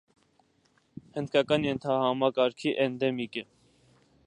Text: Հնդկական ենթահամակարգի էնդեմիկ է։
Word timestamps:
Հնդկական 1.17 1.67
ենթահամակարգի 1.69 2.75
էնդեմիկ 2.87 3.41
է։ 3.43 3.47